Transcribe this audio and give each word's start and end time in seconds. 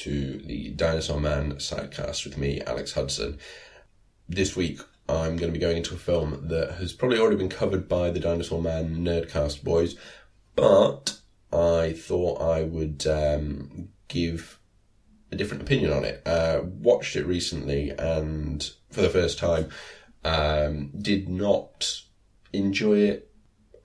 to 0.00 0.38
the 0.38 0.70
Dinosaur 0.70 1.20
Man 1.20 1.54
sidecast 1.54 2.24
with 2.24 2.38
me, 2.38 2.60
Alex 2.62 2.92
Hudson. 2.92 3.38
This 4.28 4.56
week 4.56 4.80
I'm 5.08 5.36
going 5.36 5.52
to 5.52 5.58
be 5.58 5.58
going 5.58 5.76
into 5.76 5.94
a 5.94 5.98
film 5.98 6.48
that 6.48 6.72
has 6.74 6.92
probably 6.92 7.18
already 7.18 7.36
been 7.36 7.48
covered 7.48 7.88
by 7.88 8.10
the 8.10 8.20
Dinosaur 8.20 8.62
Man 8.62 9.04
Nerdcast 9.04 9.62
boys, 9.62 9.96
but 10.56 11.18
I 11.52 11.92
thought 11.92 12.40
I 12.40 12.62
would 12.62 13.06
um, 13.06 13.88
give 14.08 14.58
a 15.30 15.36
different 15.36 15.62
opinion 15.64 15.92
on 15.92 16.04
it. 16.04 16.22
Uh, 16.26 16.62
watched 16.64 17.16
it 17.16 17.26
recently 17.26 17.90
and 17.90 18.70
for 18.90 19.02
the 19.02 19.10
first 19.10 19.38
time 19.38 19.68
um, 20.24 20.90
did 20.98 21.28
not 21.28 22.02
enjoy 22.52 22.98
it 23.00 23.30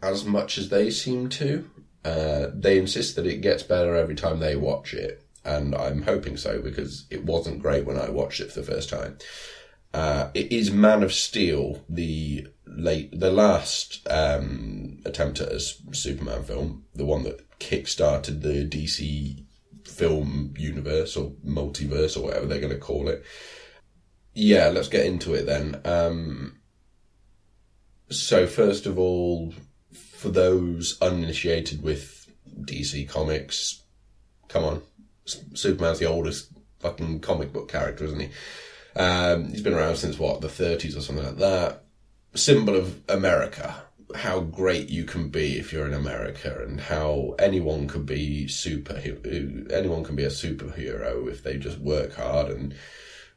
as 0.01 0.23
much 0.23 0.57
as 0.57 0.69
they 0.69 0.89
seem 0.89 1.27
to. 1.29 1.69
Uh, 2.05 2.47
they 2.53 2.77
insist 2.77 3.15
that 3.15 3.25
it 3.25 3.41
gets 3.41 3.63
better 3.63 3.95
every 3.95 4.15
time 4.15 4.39
they 4.39 4.55
watch 4.55 4.93
it, 4.93 5.24
and 5.45 5.75
I'm 5.75 6.01
hoping 6.01 6.37
so 6.37 6.61
because 6.61 7.05
it 7.09 7.23
wasn't 7.23 7.61
great 7.61 7.85
when 7.85 7.97
I 7.97 8.09
watched 8.09 8.39
it 8.41 8.51
for 8.51 8.61
the 8.61 8.71
first 8.71 8.89
time. 8.89 9.17
Uh, 9.93 10.29
it 10.33 10.51
is 10.51 10.71
Man 10.71 11.03
of 11.03 11.13
Steel, 11.13 11.85
the 11.87 12.47
late, 12.67 13.17
the 13.17 13.31
last 13.31 14.05
um, 14.09 14.99
attempt 15.05 15.39
at 15.39 15.53
a 15.53 15.59
Superman 15.59 16.43
film, 16.43 16.83
the 16.93 17.05
one 17.05 17.23
that 17.23 17.59
kick-started 17.59 18.41
the 18.41 18.65
DC 18.65 19.45
film 19.85 20.53
universe 20.57 21.15
or 21.15 21.31
multiverse 21.45 22.17
or 22.17 22.23
whatever 22.23 22.45
they're 22.45 22.59
going 22.59 22.73
to 22.73 22.77
call 22.77 23.07
it. 23.07 23.23
Yeah, 24.33 24.67
let's 24.67 24.89
get 24.89 25.05
into 25.05 25.33
it 25.33 25.45
then. 25.45 25.79
Um, 25.85 26.59
so 28.09 28.47
first 28.47 28.85
of 28.85 28.99
all, 28.99 29.53
for 29.93 30.29
those 30.29 30.97
uninitiated 31.01 31.81
with 31.81 32.29
DC 32.61 33.07
comics, 33.07 33.83
come 34.49 34.63
on, 34.65 34.81
Superman's 35.25 35.99
the 35.99 36.05
oldest 36.05 36.51
fucking 36.79 37.19
comic 37.19 37.51
book 37.51 37.69
character, 37.71 38.05
isn't 38.05 38.19
he? 38.19 38.29
Um, 38.95 39.49
he's 39.49 39.61
been 39.61 39.73
around 39.73 39.97
since 39.97 40.17
what 40.17 40.41
the 40.41 40.47
30s 40.47 40.95
or 40.95 41.01
something 41.01 41.25
like 41.25 41.37
that. 41.37 41.83
Symbol 42.33 42.75
of 42.75 43.01
America. 43.09 43.83
How 44.13 44.39
great 44.39 44.89
you 44.89 45.03
can 45.03 45.29
be 45.29 45.57
if 45.57 45.73
you're 45.73 45.87
in 45.87 45.93
America, 45.93 46.63
and 46.65 46.79
how 46.79 47.35
anyone 47.39 47.87
could 47.87 48.05
be 48.05 48.47
super. 48.47 48.93
Anyone 48.95 50.03
can 50.03 50.15
be 50.15 50.23
a 50.23 50.29
superhero 50.29 51.29
if 51.29 51.43
they 51.43 51.57
just 51.57 51.79
work 51.79 52.13
hard 52.13 52.49
and 52.49 52.75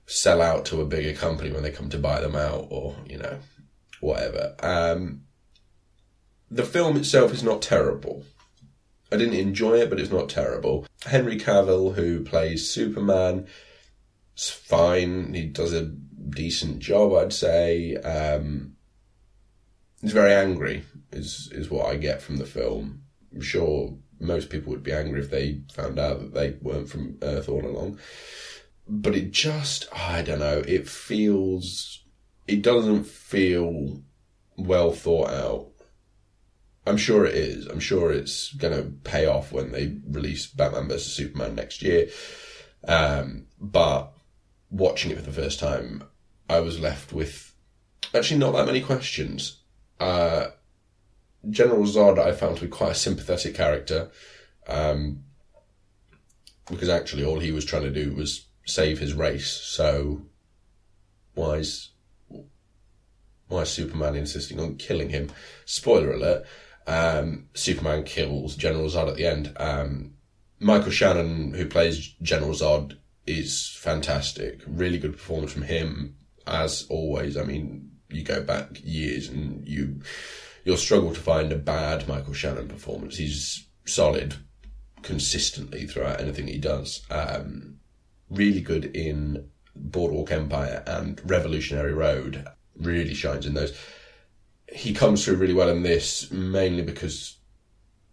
sell 0.06 0.40
out 0.40 0.66
to 0.66 0.80
a 0.80 0.86
bigger 0.86 1.18
company 1.18 1.50
when 1.50 1.62
they 1.62 1.70
come 1.70 1.88
to 1.88 1.98
buy 1.98 2.20
them 2.20 2.36
out, 2.36 2.66
or 2.70 2.94
you 3.06 3.16
know, 3.16 3.38
whatever. 4.00 4.54
Um, 4.60 5.22
the 6.50 6.64
film 6.64 6.96
itself 6.96 7.32
is 7.32 7.42
not 7.42 7.62
terrible. 7.62 8.24
I 9.10 9.16
didn't 9.16 9.34
enjoy 9.34 9.80
it, 9.80 9.90
but 9.90 10.00
it's 10.00 10.12
not 10.12 10.28
terrible. 10.28 10.86
Henry 11.06 11.38
Cavill, 11.38 11.94
who 11.94 12.22
plays 12.22 12.70
Superman, 12.70 13.46
is 14.36 14.50
fine. 14.50 15.32
He 15.34 15.46
does 15.46 15.72
a 15.72 15.86
decent 15.86 16.80
job, 16.80 17.14
I'd 17.14 17.32
say. 17.32 17.96
Um, 17.96 18.76
he's 20.02 20.12
very 20.12 20.32
angry, 20.32 20.84
is 21.10 21.48
is 21.52 21.70
what 21.70 21.86
I 21.86 21.96
get 21.96 22.20
from 22.20 22.36
the 22.36 22.46
film. 22.46 23.02
I'm 23.34 23.40
sure 23.40 23.96
most 24.20 24.50
people 24.50 24.72
would 24.72 24.82
be 24.82 24.92
angry 24.92 25.20
if 25.20 25.30
they 25.30 25.62
found 25.72 25.98
out 25.98 26.20
that 26.20 26.34
they 26.34 26.56
weren't 26.60 26.88
from 26.88 27.18
Earth 27.22 27.48
all 27.48 27.64
along. 27.64 27.98
But 28.86 29.14
it 29.14 29.30
just, 29.30 29.86
I 29.92 30.22
don't 30.22 30.40
know, 30.40 30.62
it 30.66 30.88
feels, 30.88 32.04
it 32.46 32.62
doesn't 32.62 33.04
feel 33.04 34.02
well 34.56 34.92
thought 34.92 35.30
out. 35.30 35.68
I'm 36.88 36.96
sure 36.96 37.26
it 37.26 37.34
is. 37.34 37.66
I'm 37.66 37.80
sure 37.80 38.10
it's 38.10 38.52
going 38.54 38.76
to 38.76 38.90
pay 39.04 39.26
off 39.26 39.52
when 39.52 39.72
they 39.72 39.98
release 40.08 40.46
Batman 40.46 40.88
vs 40.88 41.12
Superman 41.12 41.54
next 41.54 41.82
year. 41.82 42.08
Um, 42.86 43.46
but 43.60 44.12
watching 44.70 45.10
it 45.10 45.18
for 45.18 45.24
the 45.24 45.32
first 45.32 45.60
time, 45.60 46.04
I 46.48 46.60
was 46.60 46.80
left 46.80 47.12
with 47.12 47.52
actually 48.14 48.40
not 48.40 48.52
that 48.54 48.66
many 48.66 48.80
questions. 48.80 49.58
Uh, 50.00 50.46
General 51.50 51.84
Zod 51.84 52.18
I 52.18 52.32
found 52.32 52.56
to 52.56 52.62
be 52.62 52.68
quite 52.68 52.92
a 52.92 52.96
sympathetic 52.96 53.54
character, 53.54 54.10
um, 54.66 55.24
because 56.70 56.88
actually 56.88 57.24
all 57.24 57.40
he 57.40 57.52
was 57.52 57.64
trying 57.64 57.84
to 57.84 57.90
do 57.90 58.14
was 58.14 58.46
save 58.64 58.98
his 58.98 59.12
race. 59.12 59.50
So 59.50 60.22
why 61.34 61.56
is 61.56 61.90
why 63.48 63.62
is 63.62 63.70
Superman 63.70 64.14
insisting 64.14 64.60
on 64.60 64.76
killing 64.76 65.10
him? 65.10 65.30
Spoiler 65.64 66.12
alert: 66.12 66.46
um, 66.88 67.48
Superman 67.54 68.02
kills 68.04 68.56
General 68.56 68.86
Zod 68.86 69.08
at 69.08 69.16
the 69.16 69.26
end. 69.26 69.52
Um, 69.58 70.14
Michael 70.58 70.90
Shannon, 70.90 71.52
who 71.52 71.66
plays 71.66 72.14
General 72.22 72.52
Zod, 72.52 72.96
is 73.26 73.76
fantastic. 73.78 74.62
Really 74.66 74.98
good 74.98 75.12
performance 75.12 75.52
from 75.52 75.62
him, 75.62 76.16
as 76.46 76.86
always. 76.88 77.36
I 77.36 77.44
mean, 77.44 77.90
you 78.08 78.22
go 78.22 78.42
back 78.42 78.80
years 78.82 79.28
and 79.28 79.68
you 79.68 80.00
you'll 80.64 80.78
struggle 80.78 81.12
to 81.12 81.20
find 81.20 81.52
a 81.52 81.56
bad 81.56 82.08
Michael 82.08 82.32
Shannon 82.32 82.68
performance. 82.68 83.18
He's 83.18 83.66
solid 83.84 84.36
consistently 85.02 85.86
throughout 85.86 86.20
anything 86.20 86.46
he 86.46 86.58
does. 86.58 87.02
Um, 87.10 87.76
really 88.30 88.62
good 88.62 88.86
in 88.96 89.48
Boardwalk 89.76 90.32
Empire 90.32 90.82
and 90.86 91.20
Revolutionary 91.30 91.92
Road. 91.92 92.46
Really 92.76 93.14
shines 93.14 93.46
in 93.46 93.54
those. 93.54 93.78
He 94.72 94.92
comes 94.92 95.24
through 95.24 95.36
really 95.36 95.54
well 95.54 95.70
in 95.70 95.82
this, 95.82 96.30
mainly 96.30 96.82
because 96.82 97.36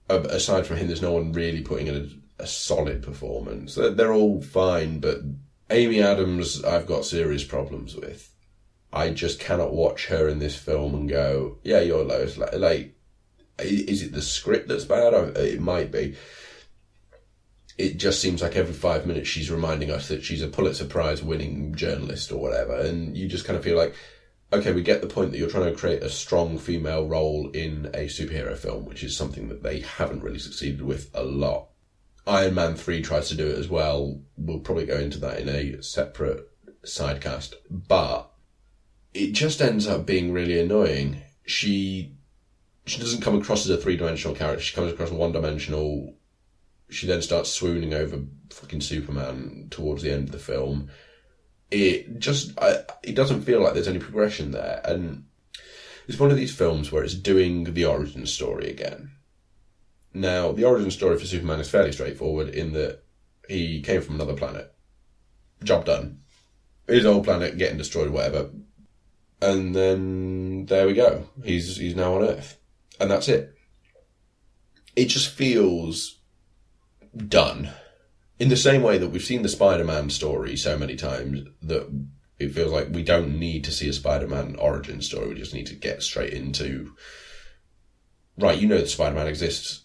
aside 0.10 0.66
from 0.66 0.78
him, 0.78 0.88
there's 0.88 1.02
no 1.02 1.12
one 1.12 1.32
really 1.32 1.62
putting 1.62 1.88
in 1.88 1.96
a, 2.40 2.44
a 2.44 2.48
solid 2.48 3.04
performance. 3.04 3.76
They're, 3.76 3.90
they're 3.90 4.14
all 4.14 4.42
fine, 4.42 5.00
but 5.00 5.20
Amy 5.70 6.02
Adams, 6.02 6.64
I've 6.64 6.86
got 6.86 7.06
serious 7.06 7.44
problems 7.44 7.96
with. 7.96 8.32
I 8.94 9.10
just 9.10 9.40
cannot 9.40 9.74
watch 9.74 10.08
her 10.08 10.30
in 10.30 10.40
this 10.40 10.56
film 10.56 10.96
and 10.96 11.10
go, 11.10 11.58
yeah, 11.64 11.82
you're 11.82 12.04
Lois. 12.04 12.38
Like, 12.38 12.96
is 13.60 14.04
it 14.04 14.14
the 14.14 14.22
script 14.22 14.70
that's 14.70 14.86
bad? 14.86 15.14
It 15.38 15.60
might 15.60 15.92
be. 15.92 16.16
It 17.78 17.98
just 17.98 18.22
seems 18.22 18.42
like 18.42 18.56
every 18.56 18.74
five 18.74 19.06
minutes 19.06 19.28
she's 19.28 19.52
reminding 19.52 19.92
us 19.92 20.08
that 20.08 20.24
she's 20.24 20.42
a 20.42 20.48
Pulitzer 20.48 20.86
Prize 20.86 21.22
winning 21.22 21.76
journalist 21.76 22.32
or 22.32 22.40
whatever, 22.40 22.76
and 22.76 23.18
you 23.18 23.28
just 23.28 23.44
kind 23.44 23.58
of 23.58 23.66
feel 23.66 23.76
like, 23.76 23.94
okay, 24.54 24.72
we 24.72 24.82
get 24.82 25.02
the 25.02 25.08
point 25.08 25.32
that 25.32 25.38
you're 25.38 25.50
trying 25.50 25.72
to 25.72 25.80
create 25.80 26.04
a 26.04 26.10
strong 26.10 26.58
female 26.58 27.08
role 27.08 27.50
in 27.52 27.88
a 27.94 28.08
superhero 28.08 28.58
film, 28.58 28.86
which 28.86 29.04
is 29.04 29.16
something 29.16 29.50
that 29.50 29.64
they 29.64 29.80
haven't 29.82 30.24
really 30.24 30.40
succeeded 30.40 30.82
with 30.82 31.10
a 31.14 31.24
lot. 31.24 31.70
Iron 32.28 32.56
Man 32.56 32.76
3 32.76 33.02
tries 33.02 33.30
to 33.30 33.36
do 33.36 33.48
it 33.48 33.58
as 33.58 33.70
well. 33.70 34.20
We'll 34.38 34.60
probably 34.60 34.86
go 34.86 34.98
into 34.98 35.20
that 35.20 35.40
in 35.40 35.50
a 35.50 35.82
separate 35.84 36.50
sidecast. 36.84 37.54
But 37.70 38.32
it 39.14 39.32
just 39.34 39.62
ends 39.62 39.88
up 39.88 40.06
being 40.06 40.32
really 40.32 40.60
annoying. 40.60 41.22
She 41.46 42.16
she 42.86 43.00
doesn't 43.00 43.22
come 43.22 43.40
across 43.40 43.66
as 43.66 43.72
a 43.72 43.78
three 43.78 43.98
dimensional 43.98 44.36
character. 44.36 44.62
She 44.62 44.76
comes 44.76 44.92
across 44.92 45.10
one 45.10 45.32
dimensional. 45.32 46.16
She 46.90 47.08
then 47.08 47.22
starts 47.22 47.50
swooning 47.50 47.94
over 47.94 48.22
fucking 48.52 48.82
Superman 48.82 49.68
towards 49.72 50.04
the 50.04 50.12
end 50.12 50.26
of 50.26 50.32
the 50.32 50.40
film. 50.40 50.90
It 51.72 52.20
just 52.20 52.58
I, 52.60 52.84
it 53.04 53.16
doesn't 53.16 53.42
feel 53.42 53.62
like 53.62 53.74
there's 53.74 53.88
any 53.88 54.00
progression 54.00 54.52
there, 54.52 54.82
and 54.86 55.26
it's 56.08 56.20
one 56.20 56.32
of 56.32 56.38
these 56.38 56.56
films 56.56 56.92
where 56.92 57.04
it's 57.04 57.16
doing 57.16 57.74
the 57.74 57.86
origin 57.86 58.26
story 58.26 58.70
again. 58.70 59.12
Now, 60.14 60.52
the 60.52 60.64
origin 60.64 60.92
story 60.92 61.18
for 61.18 61.26
Superman 61.26 61.60
is 61.60 61.70
fairly 61.70 61.92
straightforward 61.92 62.50
in 62.50 62.74
that 62.74 63.04
he 63.50 63.82
came 63.82 64.02
from 64.02 64.16
another 64.16 64.34
planet. 64.34 64.74
Job 65.64 65.86
done. 65.86 66.20
His 66.88 67.06
old 67.06 67.26
planet 67.26 67.58
getting 67.58 67.78
destroyed, 67.78 68.12
whatever 68.12 68.52
and 69.42 69.76
then 69.76 70.66
there 70.66 70.88
we 70.88 70.94
go. 70.94 71.28
He's 71.44 71.78
he's 71.78 71.96
now 71.96 72.16
on 72.16 72.24
Earth, 72.24 72.58
and 73.00 73.10
that's 73.10 73.28
it. 73.28 73.54
It 74.96 75.06
just 75.06 75.30
feels 75.30 76.20
done, 77.16 77.70
in 78.40 78.50
the 78.50 78.58
same 78.58 78.82
way 78.82 78.98
that 78.98 79.10
we've 79.10 79.24
seen 79.24 79.42
the 79.42 79.50
Spider-Man 79.50 80.10
story 80.10 80.58
so 80.58 80.78
many 80.78 80.96
times 80.96 81.48
that 81.62 81.90
it 82.38 82.54
feels 82.54 82.72
like 82.72 82.90
we 82.92 83.04
don't 83.04 83.40
need 83.40 83.64
to 83.64 83.72
see 83.72 83.88
a 83.88 83.94
Spider-Man 83.94 84.56
origin 84.58 85.02
story. 85.02 85.30
We 85.30 85.36
just 85.36 85.54
need 85.54 85.68
to 85.68 85.76
get 85.76 86.04
straight 86.04 86.34
into. 86.34 86.94
Right, 88.38 88.60
you 88.60 88.68
know 88.68 88.78
that 88.78 88.90
Spider-Man 88.90 89.28
exists. 89.28 89.84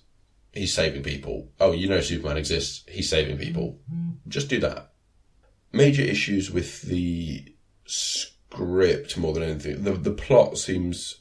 He's 0.53 0.75
saving 0.75 1.05
people. 1.05 1.53
Oh, 1.61 1.71
you 1.71 1.89
know 1.89 2.01
Superman 2.01 2.37
exists. 2.37 2.85
He's 2.89 3.09
saving 3.09 3.39
people. 3.39 3.79
Just 4.27 4.49
do 4.49 4.59
that. 4.61 4.91
Major 5.73 6.03
issues 6.03 6.51
with 6.51 6.83
the 6.83 7.55
script 7.87 9.17
more 9.17 9.33
than 9.33 9.45
anything. 9.45 9.85
The 9.85 9.93
the 9.93 10.11
plot 10.11 10.59
seems 10.59 11.21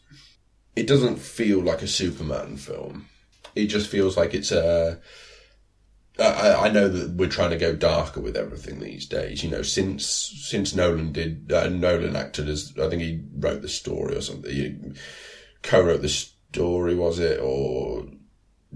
it 0.75 0.87
doesn't 0.87 1.17
feel 1.17 1.61
like 1.61 1.83
a 1.83 1.87
Superman 1.87 2.57
film. 2.57 3.07
It 3.53 3.67
just 3.67 3.87
feels 3.87 4.17
like 4.17 4.33
it's 4.33 4.51
a. 4.51 4.99
I, 6.19 6.67
I 6.67 6.69
know 6.69 6.87
that 6.87 7.11
we're 7.11 7.29
trying 7.29 7.51
to 7.51 7.57
go 7.57 7.75
darker 7.75 8.19
with 8.19 8.35
everything 8.35 8.79
these 8.79 9.05
days. 9.05 9.43
You 9.43 9.49
know, 9.49 9.61
since 9.61 10.05
since 10.05 10.75
Nolan 10.75 11.11
did 11.11 11.51
uh, 11.51 11.69
Nolan 11.69 12.15
acted 12.15 12.49
as 12.49 12.73
I 12.81 12.89
think 12.89 13.01
he 13.01 13.23
wrote 13.37 13.61
the 13.61 13.69
story 13.69 14.15
or 14.15 14.21
something. 14.21 14.51
He 14.51 14.77
co-wrote 15.61 16.01
the 16.01 16.09
story, 16.09 16.95
was 16.95 17.19
it, 17.19 17.39
or 17.39 18.05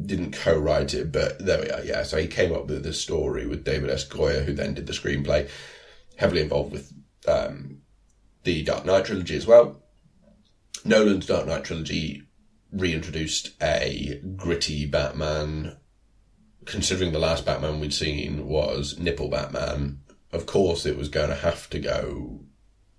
didn't 0.06 0.36
co-write 0.36 0.94
it, 0.94 1.12
but 1.12 1.40
there 1.40 1.62
we 1.62 1.69
are. 1.69 1.84
Yeah, 1.84 2.04
so 2.04 2.18
he 2.18 2.28
came 2.28 2.54
up 2.54 2.68
with 2.68 2.84
the 2.84 2.94
story 2.94 3.48
with 3.48 3.63
David 3.63 3.89
S. 3.89 4.07
Goyer, 4.07 4.44
who 4.44 4.54
then 4.54 4.74
did 4.74 4.88
the 4.88 4.94
screenplay, 4.94 5.50
heavily 6.18 6.42
involved 6.42 6.72
with 6.72 6.92
um, 7.28 7.81
the 8.44 8.63
Dark 8.63 8.86
Knight 8.86 9.06
trilogy 9.06 9.36
as 9.36 9.48
well. 9.48 9.81
Nolan's 10.84 11.28
Dark 11.28 11.48
Knight 11.48 11.63
trilogy 11.63 12.24
reintroduced 12.72 13.51
a 13.62 14.19
gritty 14.36 14.86
Batman. 14.86 15.78
Considering 16.65 17.12
the 17.12 17.19
last 17.19 17.45
Batman 17.45 17.80
we'd 17.80 17.94
seen 17.94 18.48
was 18.48 18.98
Nipple 19.00 19.30
Batman, 19.30 20.00
of 20.31 20.45
course 20.45 20.86
it 20.86 20.98
was 20.98 21.10
going 21.10 21.30
to 21.30 21.36
have 21.36 21.69
to 21.71 21.80
go 21.80 22.42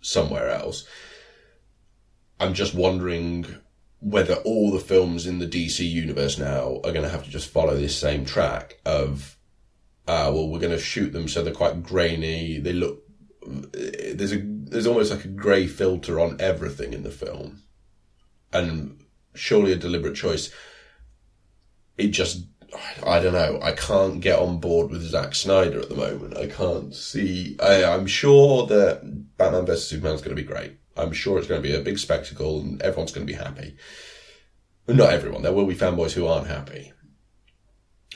somewhere 0.01 0.51
else. 0.51 0.87
I'm 2.39 2.55
just 2.55 2.75
wondering 2.75 3.47
whether 4.01 4.35
all 4.37 4.71
the 4.71 4.81
films 4.81 5.27
in 5.27 5.39
the 5.39 5.47
DC 5.47 5.89
universe 5.89 6.39
now 6.39 6.77
are 6.85 6.93
going 6.93 7.03
to 7.03 7.09
have 7.09 7.25
to 7.25 7.31
just 7.31 7.49
follow 7.49 7.75
this 7.75 7.97
same 7.97 8.25
track 8.25 8.79
of, 8.85 9.39
uh, 10.07 10.31
well, 10.33 10.49
we're 10.49 10.59
going 10.59 10.71
to 10.73 10.79
shoot 10.79 11.13
them 11.13 11.27
so 11.27 11.43
they're 11.43 11.55
quite 11.55 11.83
grainy. 11.83 12.59
They 12.59 12.75
look, 12.75 13.03
there's 13.47 14.33
a, 14.33 14.43
there's 14.43 14.87
almost 14.87 15.11
like 15.11 15.25
a 15.25 15.29
grey 15.29 15.67
filter 15.67 16.21
on 16.21 16.37
everything 16.39 16.93
in 16.93 17.03
the 17.03 17.11
film. 17.11 17.63
And 18.53 19.01
surely 19.35 19.73
a 19.73 19.77
deliberate 19.77 20.17
choice. 20.17 20.53
It 21.97 22.09
just, 22.09 22.45
I 23.07 23.21
don't 23.21 23.33
know. 23.33 23.59
I 23.63 23.73
can't 23.73 24.21
get 24.21 24.39
on 24.39 24.59
board 24.59 24.91
with 24.91 25.03
Zack 25.03 25.35
Snyder 25.35 25.81
at 25.81 25.89
the 25.89 25.95
moment. 25.95 26.37
I 26.37 26.47
can't 26.47 26.95
see. 26.95 27.57
I, 27.61 27.85
I'm 27.85 28.07
sure 28.07 28.67
that 28.67 29.37
Batman 29.37 29.67
vs 29.67 29.89
Superman 29.89 30.15
is 30.15 30.23
going 30.23 30.37
to 30.37 30.43
be 30.43 30.47
great. 30.47 30.79
I'm 30.97 31.13
sure 31.13 31.39
it's 31.39 31.49
going 31.49 31.63
to 31.63 31.69
be 31.69 31.75
a 31.75 31.81
big 31.81 31.99
spectacle 31.99 32.61
and 32.61 32.81
everyone's 32.83 33.13
going 33.13 33.27
to 33.27 33.33
be 33.33 33.39
happy. 33.39 33.77
Not 34.87 35.13
everyone. 35.13 35.43
There 35.43 35.53
will 35.53 35.67
be 35.67 35.75
fanboys 35.75 36.13
who 36.13 36.27
aren't 36.27 36.47
happy. 36.47 36.93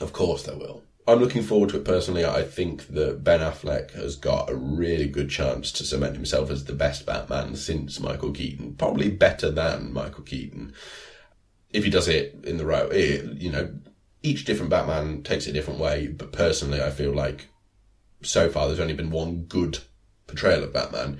Of 0.01 0.13
course 0.13 0.43
there 0.43 0.57
will. 0.57 0.83
I'm 1.07 1.19
looking 1.19 1.41
forward 1.41 1.69
to 1.69 1.77
it 1.77 1.85
personally. 1.85 2.23
I 2.23 2.43
think 2.43 2.87
that 2.89 3.23
Ben 3.23 3.39
Affleck 3.39 3.91
has 3.93 4.15
got 4.15 4.49
a 4.49 4.55
really 4.55 5.07
good 5.07 5.29
chance 5.29 5.71
to 5.73 5.83
cement 5.83 6.15
himself 6.15 6.51
as 6.51 6.65
the 6.65 6.73
best 6.73 7.05
Batman 7.05 7.55
since 7.55 7.99
Michael 7.99 8.31
Keaton. 8.31 8.75
Probably 8.75 9.09
better 9.09 9.49
than 9.49 9.91
Michael 9.91 10.23
Keaton. 10.23 10.73
If 11.71 11.83
he 11.83 11.89
does 11.89 12.07
it 12.07 12.39
in 12.43 12.57
the 12.57 12.65
right, 12.65 12.91
you 12.93 13.51
know, 13.51 13.73
each 14.21 14.45
different 14.45 14.69
Batman 14.69 15.23
takes 15.23 15.47
it 15.47 15.51
a 15.51 15.53
different 15.53 15.79
way. 15.79 16.07
But 16.07 16.31
personally, 16.31 16.81
I 16.81 16.89
feel 16.89 17.13
like 17.13 17.49
so 18.21 18.49
far 18.49 18.67
there's 18.67 18.79
only 18.79 18.93
been 18.93 19.11
one 19.11 19.43
good 19.43 19.79
portrayal 20.27 20.63
of 20.63 20.73
Batman 20.73 21.19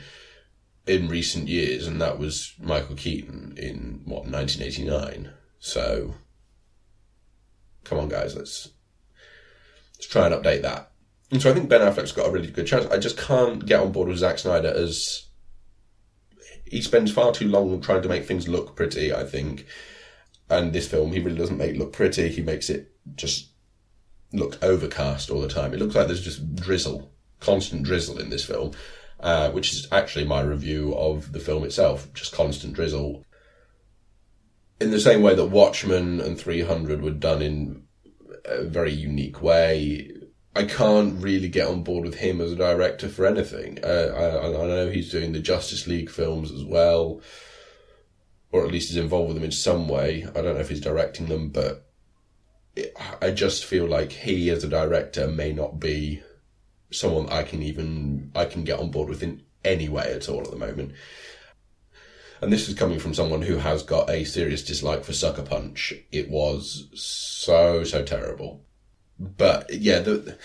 in 0.85 1.07
recent 1.07 1.47
years, 1.47 1.87
and 1.87 2.01
that 2.01 2.19
was 2.19 2.53
Michael 2.59 2.95
Keaton 2.95 3.53
in 3.57 4.01
what 4.05 4.25
1989. 4.25 5.31
So, 5.59 6.15
come 7.83 7.99
on, 7.99 8.09
guys, 8.09 8.35
let's 8.35 8.69
let's 9.95 10.07
try 10.07 10.25
and 10.25 10.35
update 10.35 10.61
that. 10.63 10.91
And 11.31 11.41
so 11.41 11.51
I 11.51 11.53
think 11.53 11.69
Ben 11.69 11.81
Affleck's 11.81 12.11
got 12.11 12.27
a 12.27 12.31
really 12.31 12.49
good 12.49 12.65
chance. 12.65 12.85
I 12.87 12.97
just 12.97 13.17
can't 13.17 13.65
get 13.65 13.79
on 13.79 13.91
board 13.91 14.07
with 14.07 14.17
Zack 14.17 14.39
Snyder 14.39 14.73
as 14.75 15.27
he 16.65 16.81
spends 16.81 17.11
far 17.11 17.31
too 17.31 17.47
long 17.47 17.81
trying 17.81 18.01
to 18.01 18.09
make 18.09 18.25
things 18.25 18.47
look 18.47 18.75
pretty. 18.75 19.13
I 19.13 19.23
think, 19.25 19.65
and 20.49 20.73
this 20.73 20.87
film 20.87 21.11
he 21.11 21.19
really 21.19 21.37
doesn't 21.37 21.57
make 21.57 21.77
look 21.77 21.93
pretty. 21.93 22.29
He 22.29 22.41
makes 22.41 22.69
it 22.69 22.91
just 23.15 23.49
look 24.33 24.57
overcast 24.63 25.29
all 25.29 25.41
the 25.41 25.47
time. 25.47 25.73
It 25.73 25.79
looks 25.79 25.95
like 25.95 26.07
there's 26.07 26.23
just 26.23 26.55
drizzle, 26.55 27.11
constant 27.39 27.83
drizzle 27.83 28.19
in 28.19 28.29
this 28.29 28.45
film 28.45 28.73
uh, 29.19 29.51
which 29.51 29.73
is 29.73 29.87
actually 29.91 30.25
my 30.25 30.41
review 30.41 30.95
of 30.95 31.31
the 31.33 31.39
film 31.39 31.63
itself, 31.63 32.11
just 32.13 32.33
constant 32.33 32.73
drizzle. 32.73 33.25
In 34.79 34.91
the 34.91 34.99
same 34.99 35.21
way 35.21 35.35
that 35.35 35.45
Watchmen 35.45 36.21
and 36.21 36.39
300 36.39 37.01
were 37.01 37.11
done 37.11 37.41
in 37.41 37.83
a 38.45 38.63
very 38.63 38.93
unique 38.93 39.41
way, 39.41 40.11
I 40.55 40.63
can't 40.63 41.21
really 41.21 41.49
get 41.49 41.67
on 41.67 41.83
board 41.83 42.05
with 42.05 42.15
him 42.15 42.39
as 42.39 42.51
a 42.51 42.55
director 42.55 43.09
for 43.09 43.25
anything. 43.25 43.79
Uh, 43.83 44.13
I, 44.15 44.47
I 44.47 44.67
know 44.67 44.89
he's 44.89 45.11
doing 45.11 45.33
the 45.33 45.39
Justice 45.39 45.85
League 45.85 46.09
films 46.09 46.51
as 46.51 46.63
well, 46.63 47.21
or 48.51 48.65
at 48.65 48.71
least 48.71 48.89
is 48.89 48.97
involved 48.97 49.27
with 49.27 49.35
them 49.35 49.43
in 49.43 49.51
some 49.51 49.87
way. 49.87 50.25
I 50.35 50.41
don't 50.41 50.55
know 50.55 50.61
if 50.61 50.69
he's 50.69 50.81
directing 50.81 51.27
them, 51.27 51.49
but 51.49 51.87
it, 52.75 52.93
I 53.21 53.31
just 53.31 53.65
feel 53.65 53.85
like 53.85 54.11
he 54.11 54.49
as 54.49 54.63
a 54.63 54.69
director 54.69 55.27
may 55.27 55.53
not 55.53 55.79
be 55.79 56.21
someone 56.91 57.29
I 57.29 57.43
can 57.43 57.61
even 57.61 58.31
I 58.35 58.45
can 58.45 58.63
get 58.63 58.79
on 58.79 58.91
board 58.91 59.09
with 59.09 59.21
in 59.21 59.43
any 59.63 59.89
way 59.89 60.13
at 60.13 60.29
all 60.29 60.41
at 60.41 60.51
the 60.51 60.57
moment. 60.57 60.93
And 62.41 62.53
this 62.53 62.69
is 62.69 62.75
coming 62.75 62.99
from 62.99 63.13
someone 63.13 63.41
who 63.41 63.57
has 63.57 63.83
got 63.83 64.09
a 64.09 64.23
serious 64.23 64.63
dislike 64.63 65.03
for 65.03 65.13
Sucker 65.13 65.43
Punch. 65.43 65.93
It 66.11 66.29
was 66.29 66.87
so 66.93 67.83
so 67.83 68.03
terrible. 68.03 68.63
But 69.19 69.73
yeah, 69.73 69.99
the 69.99 70.37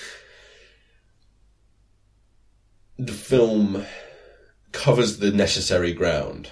the 2.99 3.13
film 3.13 3.87
covers 4.73 5.19
the 5.19 5.31
necessary 5.31 5.93
ground. 5.93 6.51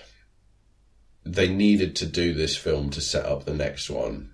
They 1.24 1.48
needed 1.48 1.94
to 1.96 2.06
do 2.06 2.34
this 2.34 2.56
film 2.56 2.90
to 2.90 3.00
set 3.00 3.24
up 3.24 3.44
the 3.44 3.54
next 3.54 3.88
one, 3.88 4.32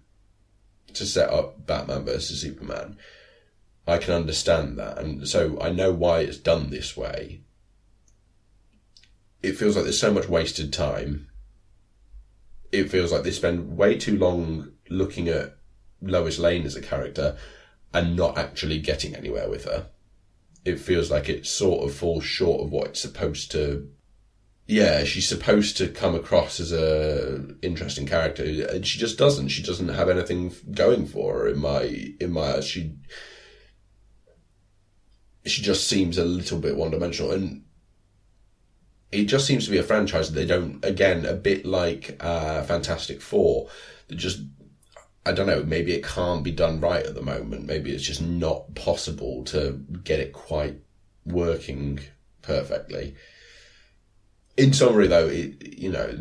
to 0.95 1.05
set 1.05 1.31
up 1.31 1.67
Batman 1.67 2.05
versus 2.05 2.41
Superman 2.41 2.97
I 3.89 3.97
can 3.97 4.13
understand 4.13 4.79
that. 4.79 4.99
And 4.99 5.27
so 5.27 5.59
I 5.61 5.71
know 5.71 5.93
why 5.93 6.21
it's 6.21 6.37
done 6.37 6.69
this 6.69 6.97
way. 6.97 7.41
It 9.43 9.57
feels 9.57 9.77
like 9.77 9.85
there's 9.85 10.01
so 10.01 10.13
much 10.13 10.29
wasted 10.29 10.73
time. 10.73 11.29
It 12.71 12.91
feels 12.91 13.11
like 13.11 13.23
they 13.23 13.31
spend 13.31 13.79
way 13.79 13.97
too 13.97 14.19
long 14.19 14.73
looking 14.91 15.29
at 15.29 15.57
Lois 16.03 16.39
Lane 16.39 16.67
as 16.67 16.77
a 16.77 16.83
character 16.83 17.39
and 17.95 18.15
not 18.15 18.37
actually 18.37 18.79
getting 18.79 19.15
anywhere 19.15 19.49
with 19.49 19.65
her. 19.65 19.87
It 20.67 20.79
feels 20.79 21.11
like 21.11 21.31
it 21.31 21.47
sort 21.47 21.89
of 21.89 21.95
falls 21.95 22.25
short 22.25 22.61
of 22.61 22.71
what 22.71 22.89
it's 22.89 23.01
supposed 23.01 23.51
to. 23.53 23.89
Yeah, 24.71 25.05
she's 25.05 25.27
supposed 25.27 25.79
to 25.79 25.89
come 25.89 26.15
across 26.15 26.61
as 26.61 26.73
a 26.73 27.57
interesting 27.63 28.07
character, 28.07 28.45
and 28.45 28.87
she 28.87 28.99
just 28.99 29.17
doesn't. 29.17 29.49
She 29.49 29.63
doesn't 29.63 29.89
have 29.89 30.11
anything 30.11 30.55
going 30.73 31.07
for 31.07 31.39
her 31.39 31.49
in 31.49 31.59
my 31.59 32.15
in 32.21 32.33
my 32.33 32.57
eyes. 32.57 32.67
She 32.67 32.95
she 35.47 35.63
just 35.63 35.89
seems 35.89 36.19
a 36.19 36.25
little 36.25 36.59
bit 36.59 36.77
one 36.77 36.91
dimensional. 36.91 37.33
And 37.33 37.65
it 39.11 39.25
just 39.25 39.47
seems 39.47 39.65
to 39.65 39.71
be 39.71 39.79
a 39.79 39.83
franchise 39.83 40.31
that 40.31 40.39
they 40.39 40.47
don't, 40.47 40.85
again, 40.85 41.25
a 41.25 41.35
bit 41.35 41.65
like 41.65 42.17
uh, 42.21 42.63
Fantastic 42.65 43.23
Four, 43.23 43.69
that 44.09 44.17
just, 44.17 44.41
I 45.25 45.33
don't 45.33 45.47
know, 45.47 45.63
maybe 45.63 45.95
it 45.95 46.05
can't 46.05 46.45
be 46.45 46.53
done 46.53 46.81
right 46.81 47.07
at 47.07 47.15
the 47.15 47.23
moment. 47.23 47.67
Maybe 47.67 47.95
it's 47.95 48.05
just 48.05 48.23
not 48.23 48.75
possible 48.75 49.45
to 49.45 49.83
get 50.05 50.21
it 50.21 50.33
quite 50.33 50.81
working 51.25 52.01
perfectly. 52.43 53.15
In 54.59 54.75
summary, 54.75 55.07
though, 55.07 55.29
it, 55.29 55.79
you 55.79 55.91
know, 55.91 56.19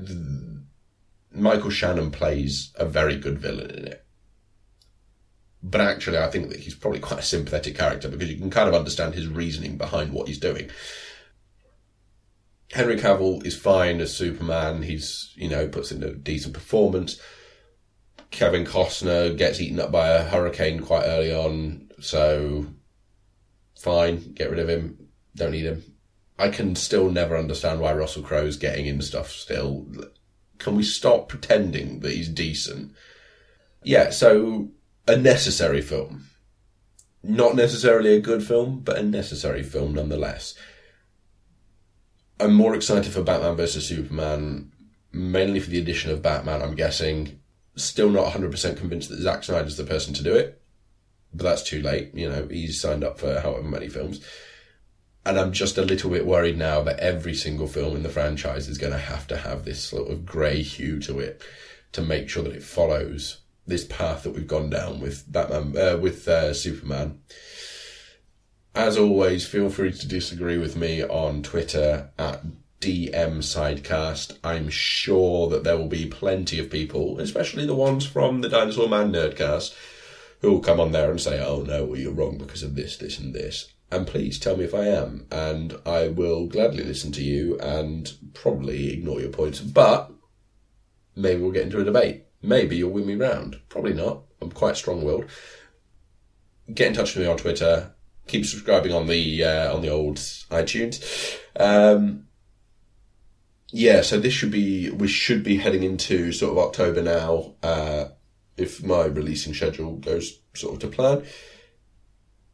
Michael 1.34 1.72
Shannon 1.72 2.12
plays 2.12 2.72
a 2.76 2.86
very 2.86 3.18
good 3.18 3.38
villain 3.38 3.72
in 3.72 3.88
it 3.88 4.08
but 5.70 5.82
actually, 5.82 6.18
I 6.18 6.28
think 6.28 6.50
that 6.50 6.60
he's 6.60 6.76
probably 6.76 7.00
quite 7.00 7.20
a 7.20 7.24
sympathetic 7.24 7.78
character 7.78 8.08
because 8.08 8.30
you 8.30 8.38
can 8.38 8.50
kind 8.50 8.70
of 8.70 8.76
understand 8.76 9.14
his 9.14 9.28
reasoning 9.28 9.78
behind 9.78 10.14
what 10.14 10.28
he's 10.28 10.40
doing. 10.40 10.70
Henry 12.72 12.98
Cavill 12.98 13.46
is 13.46 13.58
fine 13.58 14.00
as 14.00 14.16
Superman. 14.16 14.84
He's, 14.84 15.34
you 15.36 15.50
know, 15.50 15.68
puts 15.68 15.92
in 15.92 16.04
a 16.04 16.14
decent 16.14 16.54
performance. 16.54 17.20
Kevin 18.30 18.66
Costner 18.66 19.36
gets 19.38 19.60
eaten 19.60 19.80
up 19.80 19.92
by 19.92 20.10
a 20.10 20.24
hurricane 20.24 20.82
quite 20.82 21.06
early 21.06 21.34
on, 21.34 21.90
so 22.00 22.68
fine, 23.80 24.34
get 24.34 24.50
rid 24.50 24.60
of 24.60 24.70
him. 24.70 25.08
Don't 25.36 25.52
need 25.52 25.66
him. 25.66 25.84
I 26.40 26.50
can 26.50 26.76
still 26.76 27.10
never 27.10 27.36
understand 27.36 27.80
why 27.80 27.94
Russell 27.94 28.24
Crowe's 28.24 28.58
getting 28.58 28.86
in 28.86 29.02
stuff 29.02 29.32
still. 29.32 29.88
Can 30.60 30.76
we 30.76 30.84
stop 30.84 31.30
pretending 31.30 32.00
that 32.02 32.12
he's 32.12 32.30
decent? 32.30 32.94
Yeah, 33.84 34.12
so 34.12 34.70
a 35.08 35.18
necessary 35.18 35.82
film. 35.82 36.28
Not 37.24 37.56
necessarily 37.56 38.16
a 38.16 38.22
good 38.22 38.44
film, 38.46 38.82
but 38.82 38.98
a 38.98 39.04
necessary 39.04 39.64
film 39.64 39.96
nonetheless. 39.96 40.54
I'm 42.40 42.54
more 42.54 42.76
excited 42.76 43.12
for 43.12 43.24
Batman 43.24 43.56
vs 43.56 43.88
Superman, 43.88 44.72
mainly 45.12 45.60
for 45.60 45.72
the 45.72 45.80
addition 45.80 46.12
of 46.12 46.22
Batman, 46.22 46.62
I'm 46.62 46.76
guessing. 46.76 47.40
Still 47.76 48.10
not 48.10 48.32
100% 48.34 48.78
convinced 48.78 49.10
that 49.10 49.22
Zack 49.22 49.44
Snyder's 49.44 49.78
the 49.78 49.84
person 49.84 50.14
to 50.14 50.24
do 50.24 50.36
it, 50.36 50.62
but 51.34 51.44
that's 51.44 51.64
too 51.64 51.82
late. 51.82 52.14
You 52.14 52.30
know, 52.30 52.48
he's 52.48 52.80
signed 52.80 53.04
up 53.04 53.20
for 53.20 53.40
however 53.40 53.64
many 53.64 53.90
films. 53.90 54.24
And 55.28 55.38
I'm 55.38 55.52
just 55.52 55.78
a 55.78 55.82
little 55.82 56.10
bit 56.10 56.26
worried 56.26 56.58
now 56.58 56.82
that 56.84 57.02
every 57.02 57.36
single 57.36 57.68
film 57.68 57.98
in 57.98 58.04
the 58.04 58.08
franchise 58.08 58.70
is 58.70 58.78
going 58.78 58.94
to 58.94 58.98
have 58.98 59.28
to 59.28 59.36
have 59.36 59.66
this 59.66 59.84
sort 59.84 60.10
of 60.10 60.26
grey 60.26 60.62
hue 60.62 61.02
to 61.02 61.20
it 61.20 61.42
to 61.92 62.02
make 62.02 62.30
sure 62.30 62.44
that 62.44 62.56
it 62.56 62.64
follows 62.64 63.42
this 63.66 63.84
path 63.84 64.24
that 64.24 64.32
we've 64.32 64.48
gone 64.48 64.70
down 64.70 65.02
with 65.02 65.30
Batman, 65.30 65.76
uh, 65.78 65.98
with 65.98 66.26
uh, 66.30 66.54
Superman. 66.54 67.20
As 68.74 68.98
always, 68.98 69.46
feel 69.46 69.70
free 69.70 69.92
to 69.92 70.08
disagree 70.08 70.58
with 70.58 70.78
me 70.78 71.04
on 71.04 71.44
Twitter 71.44 72.10
at 72.18 72.46
DM 72.80 73.40
Sidecast. 73.40 74.38
I'm 74.46 74.70
sure 74.70 75.50
that 75.50 75.66
there 75.66 75.76
will 75.76 75.90
be 75.90 76.06
plenty 76.06 76.58
of 76.58 76.72
people, 76.72 77.20
especially 77.20 77.66
the 77.66 77.76
ones 77.76 78.06
from 78.06 78.40
the 78.40 78.48
Dinosaur 78.48 78.88
Man 78.88 79.12
Nerdcast, 79.12 79.76
who 80.40 80.54
will 80.54 80.62
come 80.62 80.80
on 80.80 80.94
there 80.94 81.12
and 81.12 81.20
say, 81.20 81.44
"Oh 81.46 81.64
no, 81.64 81.84
well 81.84 82.00
you're 82.00 82.14
wrong 82.14 82.38
because 82.38 82.64
of 82.64 82.76
this, 82.76 82.96
this, 82.96 83.20
and 83.20 83.34
this." 83.34 83.74
And 83.90 84.06
please 84.06 84.38
tell 84.38 84.58
me 84.58 84.66
if 84.66 84.74
I 84.74 84.86
am, 84.86 85.28
and 85.32 85.78
I 85.86 86.10
will 86.10 86.48
gladly 86.48 86.84
listen 86.84 87.12
to 87.14 87.24
you 87.24 87.58
and 87.60 88.12
probably 88.34 88.92
ignore 88.92 89.22
your 89.22 89.30
points. 89.30 89.62
But 89.62 90.12
maybe 91.16 91.42
we'll 91.42 91.52
get 91.52 91.64
into 91.64 91.80
a 91.80 91.86
debate. 91.86 92.26
Maybe 92.42 92.76
you'll 92.76 92.92
win 92.92 93.08
me 93.08 93.16
round. 93.16 93.62
Probably 93.70 93.94
not. 93.94 94.24
I'm 94.42 94.52
quite 94.52 94.76
strong-willed. 94.76 95.26
Get 96.74 96.88
in 96.88 96.94
touch 96.94 97.16
with 97.16 97.24
me 97.24 97.32
on 97.32 97.38
Twitter. 97.38 97.94
Keep 98.28 98.46
subscribing 98.46 98.92
on 98.92 99.08
the 99.08 99.44
uh, 99.44 99.74
on 99.74 99.82
the 99.82 99.90
old 99.90 100.18
iTunes. 100.18 101.40
Um, 101.58 102.28
yeah, 103.70 104.02
so 104.02 104.20
this 104.20 104.34
should 104.34 104.52
be 104.52 104.90
we 104.92 105.08
should 105.08 105.44
be 105.44 105.58
heading 105.58 105.84
into 105.84 106.34
sort 106.34 106.52
of 106.52 106.58
October 106.58 107.02
now. 107.02 107.56
Uh, 107.64 108.10
if 108.58 108.84
my 108.84 109.06
releasing 109.06 109.54
schedule 109.54 109.96
goes 109.98 110.40
sort 110.54 110.74
of 110.74 110.80
to 110.80 110.88
plan. 110.88 111.24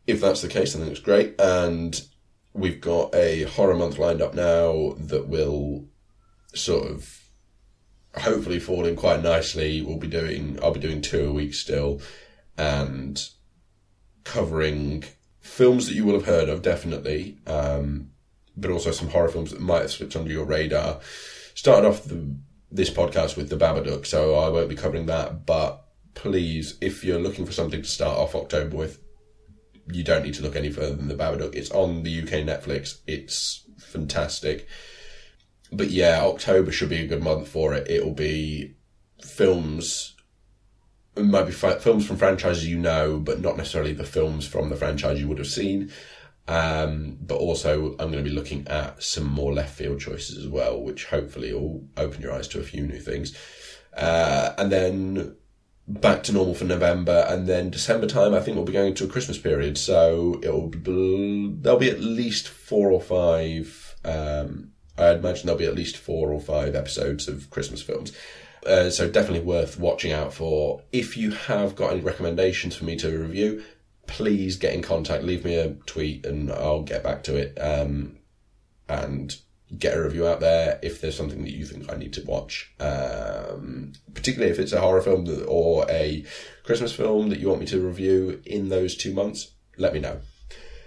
If 0.06 0.22
that's 0.22 0.42
the 0.42 0.48
case, 0.48 0.74
then 0.74 0.88
it's 0.88 1.00
great. 1.00 1.40
And 1.40 2.00
we've 2.54 2.82
got 2.82 3.14
a 3.16 3.44
horror 3.44 3.76
month 3.76 3.98
lined 3.98 4.22
up 4.22 4.34
now 4.34 4.96
that 4.98 5.28
will 5.28 5.88
sort 6.54 6.90
of 6.90 7.24
hopefully 8.16 8.60
fall 8.60 8.86
in 8.86 8.96
quite 8.96 9.24
nicely. 9.24 9.82
We'll 9.82 9.98
be 9.98 10.08
doing 10.08 10.60
I'll 10.62 10.74
be 10.74 10.80
doing 10.80 11.02
two 11.02 11.30
a 11.30 11.34
week 11.34 11.54
still, 11.54 12.02
and 12.58 13.22
covering 14.24 15.04
films 15.40 15.88
that 15.88 15.96
you 15.96 16.06
will 16.06 16.14
have 16.14 16.26
heard 16.26 16.50
of 16.50 16.62
definitely, 16.62 17.38
um, 17.48 18.12
but 18.56 18.72
also 18.72 18.92
some 18.92 19.10
horror 19.10 19.30
films 19.30 19.52
that 19.52 19.60
might 19.60 19.82
have 19.82 19.92
slipped 19.92 20.16
under 20.16 20.32
your 20.32 20.46
radar. 20.46 21.00
Started 21.56 21.88
off 21.88 22.04
the, 22.06 22.36
this 22.72 22.90
podcast 22.90 23.36
with 23.36 23.50
the 23.50 23.58
Babadook, 23.58 24.06
so 24.06 24.36
I 24.36 24.50
won't 24.50 24.70
be 24.70 24.76
covering 24.76 25.08
that. 25.08 25.46
But 25.46 25.84
please, 26.14 26.78
if 26.82 27.04
you're 27.04 27.20
looking 27.20 27.46
for 27.46 27.52
something 27.52 27.82
to 27.82 27.88
start 27.88 28.18
off 28.18 28.36
October 28.36 28.78
with, 28.78 29.00
you 29.92 30.04
don't 30.04 30.24
need 30.24 30.34
to 30.36 30.42
look 30.42 30.56
any 30.56 30.70
further 30.70 30.96
than 30.96 31.08
the 31.08 31.16
Babadook. 31.16 31.56
It's 31.56 31.72
on 31.72 32.04
the 32.04 32.22
UK 32.22 32.46
Netflix. 32.46 33.00
It's 33.08 33.66
fantastic. 33.78 34.68
But 35.72 35.90
yeah, 35.90 36.22
October 36.24 36.72
should 36.72 36.90
be 36.90 37.02
a 37.02 37.08
good 37.08 37.24
month 37.24 37.48
for 37.48 37.74
it. 37.74 37.90
It'll 37.90 38.14
be 38.14 38.76
films. 39.22 40.16
It 41.16 41.26
might 41.26 41.46
be 41.46 41.52
fi- 41.52 41.80
films 41.80 42.06
from 42.06 42.18
franchises 42.18 42.68
you 42.68 42.78
know, 42.78 43.20
but 43.20 43.42
not 43.42 43.58
necessarily 43.58 43.94
the 43.94 44.04
films 44.04 44.48
from 44.48 44.70
the 44.70 44.76
franchise 44.76 45.20
you 45.20 45.28
would 45.28 45.40
have 45.40 45.48
seen. 45.48 45.92
Um, 46.48 47.18
but 47.22 47.36
also, 47.36 47.92
I'm 47.92 48.12
going 48.12 48.24
to 48.24 48.30
be 48.30 48.36
looking 48.36 48.68
at 48.68 49.02
some 49.02 49.26
more 49.26 49.54
left 49.54 49.76
field 49.76 50.00
choices 50.00 50.38
as 50.38 50.48
well, 50.48 50.82
which 50.82 51.06
hopefully 51.06 51.54
will 51.54 51.84
open 51.98 52.22
your 52.22 52.34
eyes 52.34 52.48
to 52.50 52.60
a 52.60 52.64
few 52.64 52.86
new 52.86 53.00
things. 53.00 53.36
Uh, 53.96 54.54
and 54.58 54.72
then 54.72 55.36
back 55.88 56.24
to 56.24 56.32
normal 56.32 56.56
for 56.56 56.66
November, 56.66 57.26
and 57.28 57.48
then 57.48 57.70
December 57.70 58.08
time, 58.08 58.34
I 58.34 58.40
think 58.40 58.56
we'll 58.56 58.66
be 58.66 58.74
going 58.74 58.90
into 58.90 59.04
a 59.04 59.10
Christmas 59.10 59.38
period. 59.38 59.78
So 59.78 60.40
it'll 60.42 60.70
be, 60.70 61.54
there'll 61.60 61.80
be 61.80 61.90
at 61.90 62.00
least 62.00 62.48
four 62.48 62.92
or 62.92 63.02
five. 63.02 63.96
Um, 64.06 64.72
I'd 64.98 65.18
imagine 65.18 65.48
there'll 65.48 65.60
be 65.60 65.66
at 65.66 65.76
least 65.76 65.98
four 65.98 66.32
or 66.32 66.40
five 66.40 66.76
episodes 66.76 67.28
of 67.28 67.50
Christmas 67.50 67.82
films. 67.82 68.14
Uh, 68.66 68.90
so 68.90 69.10
definitely 69.10 69.46
worth 69.46 69.78
watching 69.78 70.14
out 70.14 70.34
for. 70.34 70.82
If 70.92 71.18
you 71.18 71.32
have 71.32 71.76
got 71.76 71.92
any 71.92 72.02
recommendations 72.02 72.76
for 72.76 72.86
me 72.86 72.96
to 72.98 73.18
review, 73.18 73.64
please 74.08 74.56
get 74.56 74.74
in 74.74 74.82
contact. 74.82 75.24
Leave 75.24 75.44
me 75.44 75.56
a 75.56 75.72
tweet, 75.86 76.26
and 76.26 76.52
I'll 76.52 76.84
get 76.84 77.04
back 77.04 77.24
to 77.24 77.36
it. 77.36 77.58
Um, 77.60 78.20
and 78.88 79.36
get 79.78 79.98
a 79.98 80.04
review 80.04 80.28
out 80.28 80.40
there 80.40 80.80
if 80.82 81.02
there's 81.02 81.16
something 81.16 81.44
that 81.44 81.54
you 81.54 81.66
think 81.66 81.92
I 81.92 81.96
need 81.96 82.14
to 82.14 82.24
watch. 82.24 82.74
Um, 82.80 83.94
particularly 84.14 84.52
if 84.52 84.60
it's 84.60 84.74
a 84.74 84.82
horror 84.82 85.02
film 85.02 85.28
or 85.48 85.86
a 85.90 86.26
Christmas 86.64 86.94
film 86.94 87.30
that 87.30 87.40
you 87.40 87.50
want 87.50 87.60
me 87.60 87.68
to 87.68 87.80
review 87.80 88.42
in 88.46 88.70
those 88.70 88.96
two 88.96 89.14
months, 89.14 89.52
let 89.78 89.94
me 89.94 90.00
know. 90.00 90.22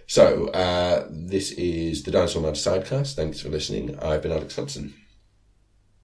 So, 0.06 0.48
uh, 0.48 1.08
this 1.10 1.50
is 1.52 2.04
the 2.04 2.12
Dinosaur 2.12 2.42
Man 2.42 2.52
Sidecast. 2.52 3.14
Thanks 3.14 3.40
for 3.40 3.48
listening. 3.48 3.98
I've 3.98 4.22
been 4.22 4.32
Alex 4.32 4.54
Hudson. 4.54 4.94